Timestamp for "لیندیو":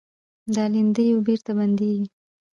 0.73-1.25